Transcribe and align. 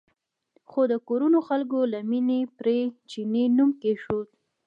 خو 0.69 0.81
د 0.91 0.93
کور 1.07 1.21
خلکو 1.47 1.79
له 1.93 1.99
مینې 2.09 2.39
پرې 2.57 2.79
چیني 3.09 3.45
نوم 3.57 3.69
کېښود. 3.81 4.27